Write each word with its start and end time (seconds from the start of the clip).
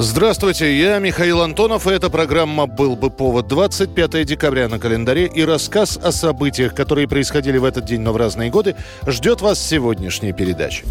Здравствуйте, 0.00 0.78
я 0.78 1.00
Михаил 1.00 1.42
Антонов, 1.42 1.88
и 1.88 1.90
эта 1.90 2.08
программа 2.08 2.68
«Был 2.68 2.94
бы 2.94 3.10
повод». 3.10 3.48
25 3.48 4.24
декабря 4.24 4.68
на 4.68 4.78
календаре 4.78 5.26
и 5.26 5.42
рассказ 5.44 5.96
о 5.96 6.12
событиях, 6.12 6.72
которые 6.72 7.08
происходили 7.08 7.58
в 7.58 7.64
этот 7.64 7.84
день, 7.84 8.02
но 8.02 8.12
в 8.12 8.16
разные 8.16 8.48
годы, 8.48 8.76
ждет 9.08 9.40
вас 9.40 9.58
сегодняшняя 9.60 10.32
передача. 10.32 10.84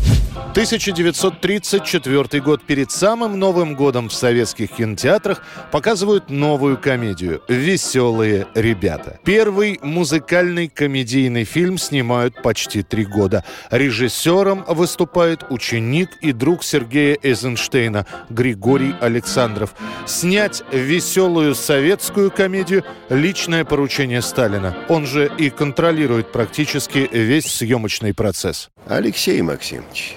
1934 0.51 2.41
год. 2.41 2.65
Перед 2.65 2.91
самым 2.91 3.39
Новым 3.39 3.75
годом 3.75 4.09
в 4.09 4.13
советских 4.13 4.71
кинотеатрах 4.71 5.41
показывают 5.71 6.29
новую 6.29 6.77
комедию 6.77 7.41
«Веселые 7.47 8.47
ребята». 8.55 9.21
Первый 9.23 9.79
музыкальный 9.81 10.67
комедийный 10.67 11.45
фильм 11.45 11.77
снимают 11.77 12.41
почти 12.41 12.83
три 12.83 13.05
года. 13.05 13.45
Режиссером 13.71 14.65
выступает 14.67 15.45
ученик 15.49 16.09
и 16.19 16.33
друг 16.33 16.65
Сергея 16.65 17.17
Эйзенштейна 17.23 18.05
Григорий 18.29 18.96
Александров. 19.01 19.73
Снять 20.05 20.63
веселую 20.71 21.55
советскую 21.55 22.31
комедию– 22.31 22.83
личное 23.09 23.65
поручение 23.65 24.21
Сталина. 24.21 24.75
Он 24.89 25.05
же 25.05 25.31
и 25.37 25.49
контролирует 25.49 26.31
практически 26.31 27.09
весь 27.11 27.45
съемочный 27.45 28.13
процесс. 28.13 28.69
Алексей 28.87 29.41
Максимович, 29.41 30.15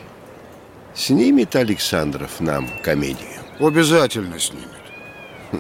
снимет 0.94 1.56
Александров 1.56 2.40
нам 2.40 2.68
комедию? 2.82 3.28
Обязательно 3.58 4.38
снимет. 4.38 4.68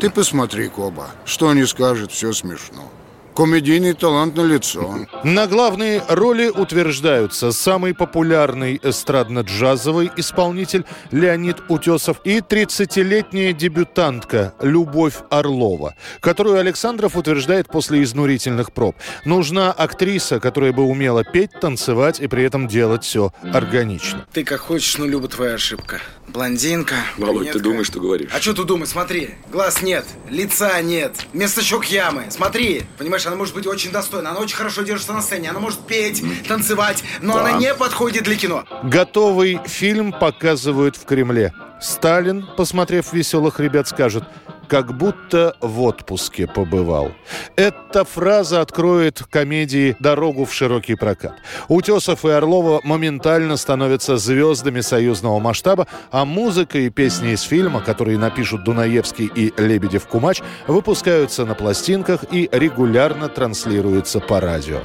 Ты 0.00 0.08
посмотри, 0.10 0.68
Коба, 0.68 1.10
что 1.24 1.52
не 1.52 1.66
скажет, 1.66 2.12
все 2.12 2.32
смешно. 2.32 2.90
Комедийный 3.34 3.94
талант 3.94 4.36
на 4.36 4.42
лицо. 4.42 5.06
На 5.24 5.46
главные 5.46 6.02
роли 6.08 6.48
утверждаются 6.48 7.52
самый 7.52 7.94
популярный 7.94 8.76
эстрадно-джазовый 8.82 10.10
исполнитель 10.16 10.84
Леонид 11.10 11.56
Утесов 11.68 12.20
и 12.24 12.38
30-летняя 12.38 13.52
дебютантка 13.52 14.54
Любовь 14.60 15.14
Орлова, 15.30 15.94
которую 16.20 16.58
Александров 16.58 17.16
утверждает 17.16 17.68
после 17.68 18.02
изнурительных 18.02 18.72
проб. 18.72 18.96
Нужна 19.24 19.72
актриса, 19.72 20.40
которая 20.40 20.72
бы 20.72 20.82
умела 20.82 21.24
петь, 21.24 21.52
танцевать 21.60 22.20
и 22.20 22.26
при 22.26 22.44
этом 22.44 22.68
делать 22.68 23.04
все 23.04 23.32
органично. 23.54 24.26
Ты 24.32 24.44
как 24.44 24.60
хочешь, 24.60 24.98
но 24.98 25.06
Люба 25.06 25.28
твоя 25.28 25.54
ошибка. 25.54 26.00
Блондинка, 26.32 26.94
Володь, 27.16 27.34
брюнетка. 27.36 27.58
ты 27.58 27.64
думаешь, 27.64 27.86
что 27.86 28.00
говоришь? 28.00 28.30
А 28.32 28.40
что 28.40 28.52
ты 28.54 28.64
думаешь? 28.64 28.90
Смотри, 28.90 29.30
глаз 29.50 29.82
нет, 29.82 30.04
лица 30.28 30.80
нет, 30.80 31.16
вместо 31.32 31.62
щек 31.62 31.84
ямы. 31.84 32.26
Смотри, 32.30 32.82
понимаешь, 32.98 33.26
она 33.26 33.36
может 33.36 33.54
быть 33.54 33.66
очень 33.66 33.90
достойна, 33.90 34.30
она 34.30 34.40
очень 34.40 34.56
хорошо 34.56 34.82
держится 34.82 35.12
на 35.12 35.22
сцене, 35.22 35.50
она 35.50 35.58
может 35.60 35.80
петь, 35.86 36.22
танцевать, 36.46 37.02
но 37.20 37.34
Да. 37.34 37.40
она 37.40 37.52
не 37.58 37.74
подходит 37.74 38.24
для 38.24 38.36
кино. 38.36 38.64
Готовый 38.84 39.60
фильм 39.66 40.12
показывают 40.12 40.96
в 40.96 41.04
Кремле. 41.04 41.52
Сталин, 41.80 42.46
посмотрев 42.56 43.12
«Веселых 43.12 43.58
ребят», 43.58 43.88
скажет 43.88 44.24
как 44.70 44.96
будто 44.96 45.56
в 45.60 45.82
отпуске 45.82 46.46
побывал. 46.46 47.10
Эта 47.56 48.04
фраза 48.04 48.60
откроет 48.60 49.20
комедии 49.28 49.96
дорогу 49.98 50.44
в 50.44 50.54
широкий 50.54 50.94
прокат. 50.94 51.34
Утесов 51.66 52.24
и 52.24 52.30
Орлова 52.30 52.80
моментально 52.84 53.56
становятся 53.56 54.16
звездами 54.16 54.80
союзного 54.80 55.40
масштаба, 55.40 55.88
а 56.12 56.24
музыка 56.24 56.78
и 56.78 56.88
песни 56.88 57.32
из 57.32 57.42
фильма, 57.42 57.80
которые 57.80 58.16
напишут 58.16 58.62
Дунаевский 58.62 59.28
и 59.34 59.52
Лебедев-Кумач, 59.56 60.40
выпускаются 60.68 61.44
на 61.44 61.56
пластинках 61.56 62.24
и 62.30 62.48
регулярно 62.52 63.28
транслируются 63.28 64.20
по 64.20 64.38
радио. 64.38 64.82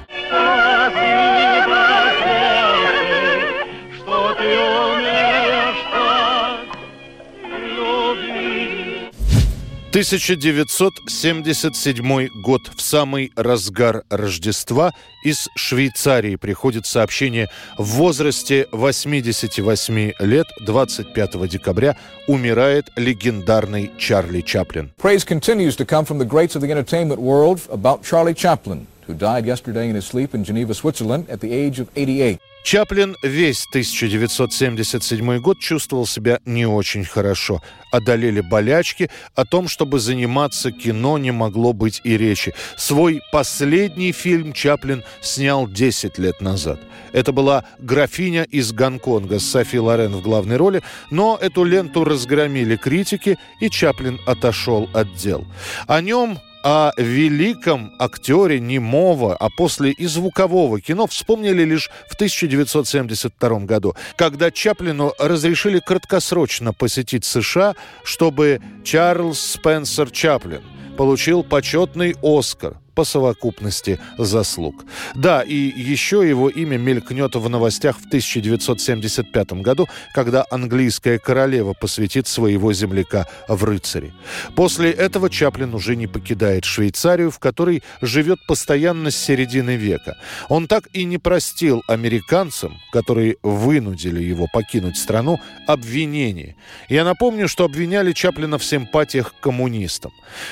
1977 9.96 12.28
год. 12.42 12.70
В 12.76 12.82
самый 12.82 13.32
разгар 13.38 14.04
Рождества 14.10 14.92
из 15.24 15.48
Швейцарии 15.56 16.36
приходит 16.36 16.86
сообщение 16.86 17.48
в 17.78 17.86
возрасте 17.86 18.68
88 18.74 20.12
лет 20.20 20.48
25 20.66 21.48
декабря 21.48 21.96
умирает 22.28 22.90
легендарный 22.98 23.90
Чарли 23.98 24.42
Чаплин. 24.42 24.92
Praise 25.02 25.24
continues 25.24 25.78
to 25.78 25.86
come 25.86 26.04
from 26.04 26.18
the 26.18 26.26
greats 26.26 26.58
of 26.58 26.62
the 26.62 26.70
entertainment 26.70 27.22
world 27.22 27.62
about 27.72 28.04
Charlie 28.04 28.34
Chaplin, 28.34 28.88
who 29.08 29.14
died 29.14 29.46
yesterday 29.46 29.88
in 29.88 29.96
his 29.96 30.06
sleep 30.06 30.36
in 30.36 30.44
Geneva, 30.44 30.74
Switzerland 30.74 31.30
at 31.30 31.40
the 31.40 31.54
age 31.54 31.80
of 31.80 31.88
88. 31.96 32.42
Чаплин 32.66 33.16
весь 33.22 33.68
1977 33.68 35.38
год 35.38 35.60
чувствовал 35.60 36.08
себя 36.08 36.40
не 36.46 36.66
очень 36.66 37.06
хорошо. 37.06 37.62
Одолели 37.92 38.42
болячки, 38.42 39.12
о 39.36 39.46
том, 39.46 39.68
чтобы 39.68 40.00
заниматься 40.00 40.72
кино, 40.72 41.20
не 41.20 41.30
могло 41.30 41.74
быть 41.74 42.02
и 42.04 42.18
речи. 42.18 42.56
Свой 42.76 43.22
последний 43.32 44.12
фильм 44.12 44.52
Чаплин 44.52 45.04
снял 45.22 45.68
10 45.68 46.18
лет 46.18 46.42
назад. 46.42 46.80
Это 47.14 47.32
была 47.32 47.66
«Графиня 47.78 48.42
из 48.42 48.72
Гонконга» 48.72 49.38
с 49.38 49.46
Софи 49.46 49.78
Лорен 49.78 50.14
в 50.14 50.24
главной 50.24 50.58
роли, 50.58 50.82
но 51.12 51.38
эту 51.40 51.66
ленту 51.66 52.04
разгромили 52.04 52.78
критики, 52.78 53.38
и 53.62 53.70
Чаплин 53.70 54.20
отошел 54.26 54.90
от 54.92 55.14
дел. 55.14 55.46
О 55.86 56.02
нем 56.02 56.40
о 56.66 56.94
великом 56.98 57.94
актере 58.00 58.60
немого, 58.60 59.36
а 59.36 59.50
после 59.56 59.92
и 59.92 60.08
звукового 60.08 60.82
кино 60.82 61.06
вспомнили 61.06 61.64
лишь 61.64 61.92
в 62.10 62.16
1972 62.16 63.60
году, 63.60 63.96
когда 64.16 64.50
Чаплину 64.50 65.14
разрешили 65.20 65.80
краткосрочно 65.80 66.74
посетить 66.74 67.24
США, 67.24 67.76
чтобы 68.04 68.62
Чарльз 68.84 69.40
Спенсер 69.40 70.10
Чаплин 70.10 70.64
получил 70.98 71.44
почетный 71.44 72.16
«Оскар» 72.24 72.78
по 72.96 73.04
совокупности 73.04 74.00
заслуг. 74.18 74.86
Да, 75.14 75.42
и 75.42 75.56
еще 75.56 76.28
его 76.28 76.50
имя 76.50 76.78
мелькнет 76.78 77.36
в 77.36 77.50
новостях 77.50 77.98
в 78.00 78.08
1975 78.08 79.54
году, 79.54 79.88
когда 80.14 80.46
английская 80.50 81.20
королева 81.20 81.74
посвятит 81.74 82.28
своего 82.28 82.74
земляка 82.74 83.28
в 83.48 83.64
рыцари. 83.64 84.14
После 84.56 84.92
этого 84.92 85.30
Чаплин 85.30 85.74
уже 85.74 85.96
не 85.96 86.08
покидает 86.08 86.66
Швейцарию, 86.66 87.32
в 87.32 87.40
которой 87.40 87.84
живет 88.02 88.40
постоянно 88.48 89.12
с 89.12 89.18
середины 89.18 89.76
века. 89.76 90.18
Он 90.50 90.68
так 90.68 90.88
и 90.94 91.04
не 91.04 91.18
простил 91.18 91.84
американцам, 91.88 92.78
которые 92.92 93.38
вынудили 93.44 94.24
его 94.24 94.48
покинуть 94.52 94.98
страну, 94.98 95.40
обвинения. 95.68 96.56
Я 96.90 97.04
напомню, 97.04 97.48
что 97.48 97.66
обвиняли 97.66 98.14
Чаплина 98.14 98.58
в 98.58 98.64
симпатиях 98.64 99.34
к 99.34 99.40
коммунистам. 99.40 100.12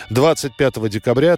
25 0.09 0.89
декабря 0.89 1.37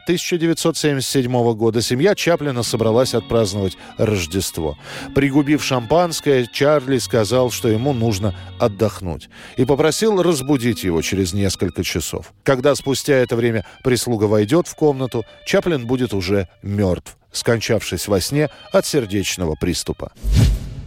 1977 0.95 1.53
года 1.55 1.81
семья 1.81 2.15
Чаплина 2.15 2.63
собралась 2.63 3.13
отпраздновать 3.13 3.77
Рождество. 3.97 4.77
Пригубив 5.13 5.63
шампанское, 5.63 6.47
Чарли 6.51 6.97
сказал, 6.97 7.51
что 7.51 7.67
ему 7.67 7.93
нужно 7.93 8.35
отдохнуть. 8.59 9.29
И 9.57 9.65
попросил 9.65 10.21
разбудить 10.21 10.83
его 10.83 11.01
через 11.01 11.33
несколько 11.33 11.83
часов. 11.83 12.33
Когда 12.43 12.75
спустя 12.75 13.15
это 13.15 13.35
время 13.35 13.65
прислуга 13.83 14.25
войдет 14.25 14.67
в 14.67 14.75
комнату, 14.75 15.25
Чаплин 15.45 15.85
будет 15.85 16.13
уже 16.13 16.47
мертв, 16.61 17.17
скончавшись 17.31 18.07
во 18.07 18.21
сне 18.21 18.49
от 18.71 18.85
сердечного 18.85 19.55
приступа. 19.55 20.11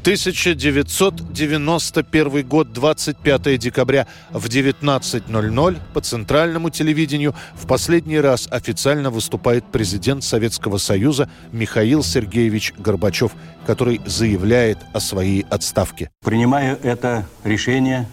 1991 0.09 2.49
год, 2.49 2.73
25 2.73 3.59
декабря 3.59 4.07
в 4.31 4.47
19.00 4.47 5.77
по 5.93 6.01
центральному 6.01 6.71
телевидению 6.71 7.35
в 7.55 7.67
последний 7.67 8.19
раз 8.19 8.49
официально 8.51 9.11
выступает 9.11 9.67
президент 9.71 10.25
Советского 10.25 10.79
Союза 10.79 11.29
Михаил 11.53 12.03
Сергеевич 12.03 12.73
Горбачев, 12.79 13.33
который 13.67 14.01
заявляет 14.07 14.79
о 14.95 15.01
своей 15.01 15.45
отставке. 15.51 16.09
Принимаю 16.25 16.79
это 16.83 17.27
решение 17.45 18.09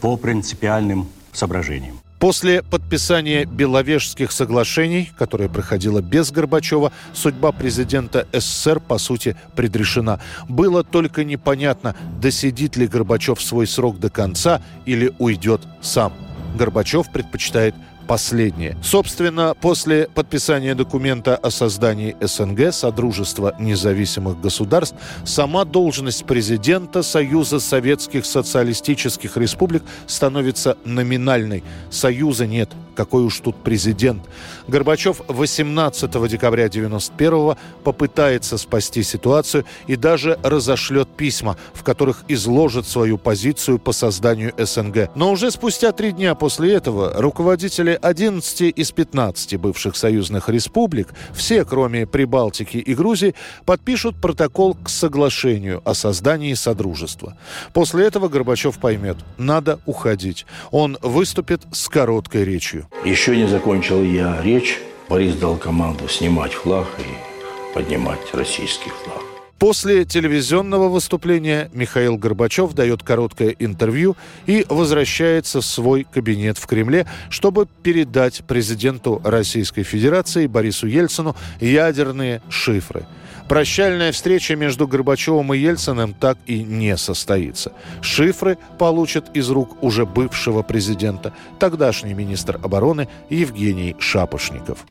по 0.00 0.16
принципиальным 0.16 1.08
соображениям. 1.32 1.98
После 2.18 2.62
подписания 2.62 3.44
Беловежских 3.44 4.32
соглашений, 4.32 5.10
которое 5.18 5.50
проходило 5.50 6.00
без 6.00 6.30
Горбачева, 6.30 6.90
судьба 7.12 7.52
президента 7.52 8.26
СССР, 8.32 8.80
по 8.80 8.96
сути, 8.96 9.36
предрешена. 9.54 10.20
Было 10.48 10.82
только 10.82 11.24
непонятно, 11.24 11.94
досидит 12.20 12.76
ли 12.76 12.86
Горбачев 12.86 13.42
свой 13.42 13.66
срок 13.66 14.00
до 14.00 14.08
конца 14.08 14.62
или 14.86 15.12
уйдет 15.18 15.60
сам. 15.82 16.14
Горбачев 16.56 17.12
предпочитает 17.12 17.74
последнее. 18.06 18.76
Собственно, 18.82 19.54
после 19.60 20.08
подписания 20.14 20.74
документа 20.74 21.36
о 21.36 21.50
создании 21.50 22.16
СНГ, 22.20 22.72
Содружества 22.72 23.54
независимых 23.58 24.40
государств, 24.40 24.96
сама 25.24 25.64
должность 25.64 26.24
президента 26.24 27.02
Союза 27.02 27.60
Советских 27.60 28.24
Социалистических 28.24 29.36
Республик 29.36 29.82
становится 30.06 30.76
номинальной. 30.84 31.64
Союза 31.90 32.46
нет. 32.46 32.70
Какой 32.96 33.24
уж 33.24 33.38
тут 33.40 33.56
президент. 33.62 34.22
Горбачев 34.68 35.20
18 35.28 36.28
декабря 36.28 36.68
91 36.68 37.56
попытается 37.84 38.56
спасти 38.58 39.02
ситуацию 39.02 39.64
и 39.86 39.96
даже 39.96 40.38
разошлет 40.42 41.08
письма, 41.08 41.56
в 41.74 41.84
которых 41.84 42.24
изложит 42.28 42.86
свою 42.86 43.18
позицию 43.18 43.78
по 43.78 43.92
созданию 43.92 44.54
СНГ. 44.56 45.10
Но 45.14 45.30
уже 45.30 45.50
спустя 45.50 45.92
три 45.92 46.12
дня 46.12 46.34
после 46.34 46.74
этого 46.74 47.12
руководители 47.20 47.98
11 48.00 48.72
из 48.74 48.92
15 48.92 49.56
бывших 49.56 49.94
союзных 49.96 50.48
республик, 50.48 51.08
все, 51.34 51.64
кроме 51.64 52.06
Прибалтики 52.06 52.78
и 52.78 52.94
Грузии, 52.94 53.34
подпишут 53.66 54.16
протокол 54.20 54.74
к 54.74 54.88
соглашению 54.88 55.82
о 55.84 55.94
создании 55.94 56.54
Содружества. 56.54 57.36
После 57.74 58.06
этого 58.06 58.28
Горбачев 58.28 58.78
поймет, 58.78 59.18
надо 59.36 59.80
уходить. 59.84 60.46
Он 60.70 60.96
выступит 61.02 61.62
с 61.72 61.88
короткой 61.88 62.44
речью. 62.44 62.85
Еще 63.04 63.36
не 63.36 63.46
закончил 63.46 64.02
я 64.02 64.40
речь. 64.42 64.80
Борис 65.08 65.36
дал 65.36 65.56
команду 65.56 66.08
снимать 66.08 66.52
флаг 66.52 66.86
и 66.98 67.74
поднимать 67.74 68.34
российский 68.34 68.90
флаг. 68.90 69.25
После 69.58 70.04
телевизионного 70.04 70.88
выступления 70.88 71.70
Михаил 71.72 72.18
Горбачев 72.18 72.74
дает 72.74 73.02
короткое 73.02 73.56
интервью 73.58 74.14
и 74.44 74.66
возвращается 74.68 75.62
в 75.62 75.64
свой 75.64 76.04
кабинет 76.04 76.58
в 76.58 76.66
Кремле, 76.66 77.06
чтобы 77.30 77.66
передать 77.82 78.44
президенту 78.46 79.22
Российской 79.24 79.82
Федерации 79.82 80.46
Борису 80.46 80.86
Ельцину 80.86 81.34
ядерные 81.58 82.42
шифры. 82.50 83.06
Прощальная 83.48 84.12
встреча 84.12 84.56
между 84.56 84.86
Горбачевым 84.86 85.54
и 85.54 85.58
Ельциным 85.58 86.12
так 86.12 86.36
и 86.46 86.62
не 86.62 86.96
состоится. 86.98 87.72
Шифры 88.02 88.58
получат 88.78 89.34
из 89.34 89.48
рук 89.48 89.82
уже 89.82 90.04
бывшего 90.04 90.62
президента, 90.62 91.32
тогдашний 91.58 92.12
министр 92.12 92.60
обороны 92.62 93.08
Евгений 93.30 93.96
Шапошников. 94.00 94.84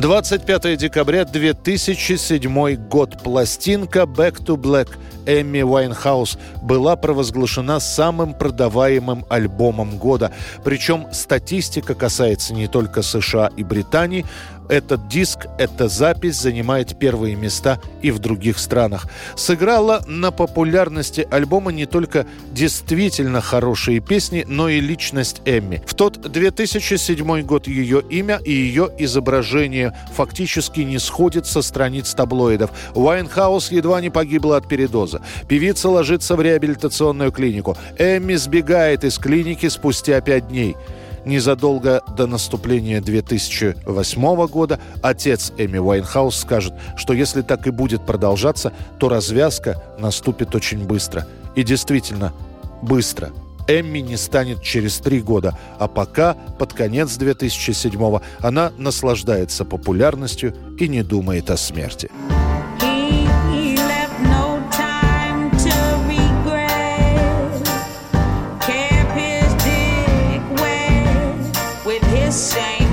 25 0.00 0.78
декабря 0.78 1.26
2007 1.26 2.88
год. 2.88 3.22
Пластинка 3.22 4.00
«Back 4.04 4.42
to 4.42 4.56
Black» 4.56 4.88
Эмми 5.26 5.60
Уайнхаус 5.60 6.38
была 6.62 6.96
провозглашена 6.96 7.80
самым 7.80 8.32
продаваемым 8.32 9.26
альбомом 9.28 9.98
года. 9.98 10.32
Причем 10.64 11.08
статистика 11.12 11.94
касается 11.94 12.54
не 12.54 12.66
только 12.66 13.02
США 13.02 13.50
и 13.54 13.62
Британии, 13.62 14.24
этот 14.70 15.08
диск, 15.08 15.46
эта 15.58 15.88
запись 15.88 16.36
занимает 16.36 16.98
первые 16.98 17.34
места 17.34 17.80
и 18.02 18.10
в 18.10 18.18
других 18.20 18.58
странах. 18.58 19.06
Сыграла 19.36 20.02
на 20.06 20.30
популярности 20.30 21.26
альбома 21.30 21.72
не 21.72 21.86
только 21.86 22.26
действительно 22.52 23.40
хорошие 23.40 24.00
песни, 24.00 24.44
но 24.48 24.68
и 24.68 24.80
личность 24.80 25.42
Эмми. 25.44 25.82
В 25.86 25.94
тот 25.94 26.20
2007 26.20 27.42
год 27.42 27.66
ее 27.66 28.02
имя 28.08 28.40
и 28.44 28.52
ее 28.52 28.88
изображение 28.98 29.96
фактически 30.14 30.80
не 30.80 30.98
сходит 30.98 31.46
со 31.46 31.62
страниц 31.62 32.14
таблоидов. 32.14 32.70
Уайнхаус 32.94 33.72
едва 33.72 34.00
не 34.00 34.10
погибла 34.10 34.56
от 34.56 34.68
передоза. 34.68 35.20
Певица 35.48 35.88
ложится 35.88 36.36
в 36.36 36.42
реабилитационную 36.42 37.32
клинику. 37.32 37.76
Эмми 37.98 38.36
сбегает 38.36 39.04
из 39.04 39.18
клиники 39.18 39.68
спустя 39.68 40.20
пять 40.20 40.48
дней 40.48 40.76
незадолго 41.24 42.02
до 42.16 42.26
наступления 42.26 43.00
2008 43.00 44.46
года 44.46 44.80
отец 45.02 45.52
Эми 45.56 45.78
Уайнхаус 45.78 46.36
скажет, 46.36 46.74
что 46.96 47.12
если 47.12 47.42
так 47.42 47.66
и 47.66 47.70
будет 47.70 48.06
продолжаться, 48.06 48.72
то 48.98 49.08
развязка 49.08 49.82
наступит 49.98 50.54
очень 50.54 50.86
быстро. 50.86 51.26
И 51.54 51.62
действительно, 51.62 52.32
быстро. 52.82 53.30
Эмми 53.68 54.00
не 54.00 54.16
станет 54.16 54.62
через 54.62 54.98
три 54.98 55.20
года, 55.20 55.56
а 55.78 55.86
пока, 55.86 56.34
под 56.58 56.72
конец 56.72 57.16
2007 57.16 58.18
она 58.40 58.72
наслаждается 58.76 59.64
популярностью 59.64 60.54
и 60.78 60.88
не 60.88 61.02
думает 61.02 61.50
о 61.50 61.56
смерти. 61.56 62.10
Был 72.30 72.36
бы 72.36 72.89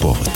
повод. 0.00 0.33